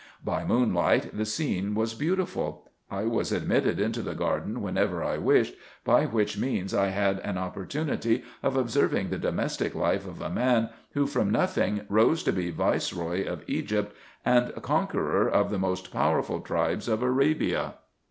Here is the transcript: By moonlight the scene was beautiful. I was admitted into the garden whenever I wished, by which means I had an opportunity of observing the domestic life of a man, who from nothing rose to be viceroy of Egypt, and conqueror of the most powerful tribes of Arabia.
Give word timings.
By 0.25 0.43
moonlight 0.43 1.15
the 1.15 1.25
scene 1.27 1.75
was 1.75 1.93
beautiful. 1.93 2.71
I 2.89 3.03
was 3.03 3.31
admitted 3.31 3.79
into 3.79 4.01
the 4.01 4.15
garden 4.15 4.59
whenever 4.63 5.03
I 5.03 5.19
wished, 5.19 5.53
by 5.85 6.05
which 6.07 6.39
means 6.39 6.73
I 6.73 6.87
had 6.87 7.19
an 7.19 7.37
opportunity 7.37 8.23
of 8.41 8.57
observing 8.57 9.11
the 9.11 9.19
domestic 9.19 9.75
life 9.75 10.07
of 10.07 10.19
a 10.19 10.29
man, 10.31 10.69
who 10.95 11.05
from 11.05 11.29
nothing 11.29 11.81
rose 11.87 12.23
to 12.23 12.33
be 12.33 12.49
viceroy 12.49 13.27
of 13.27 13.43
Egypt, 13.45 13.95
and 14.25 14.51
conqueror 14.63 15.29
of 15.29 15.51
the 15.51 15.59
most 15.59 15.91
powerful 15.93 16.39
tribes 16.41 16.87
of 16.87 17.03
Arabia. 17.03 17.75